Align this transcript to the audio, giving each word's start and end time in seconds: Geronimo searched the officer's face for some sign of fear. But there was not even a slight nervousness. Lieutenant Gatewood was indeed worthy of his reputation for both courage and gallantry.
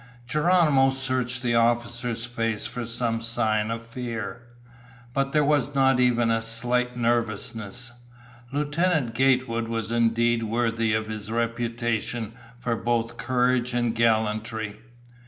Geronimo 0.25 0.89
searched 0.89 1.43
the 1.43 1.53
officer's 1.53 2.25
face 2.25 2.65
for 2.65 2.87
some 2.87 3.21
sign 3.21 3.69
of 3.69 3.85
fear. 3.85 4.41
But 5.13 5.31
there 5.31 5.43
was 5.45 5.75
not 5.75 5.99
even 5.99 6.31
a 6.31 6.41
slight 6.41 6.97
nervousness. 6.97 7.91
Lieutenant 8.51 9.13
Gatewood 9.13 9.67
was 9.67 9.91
indeed 9.91 10.41
worthy 10.41 10.95
of 10.95 11.05
his 11.05 11.29
reputation 11.29 12.33
for 12.57 12.75
both 12.75 13.17
courage 13.17 13.73
and 13.75 13.93
gallantry. 13.93 14.79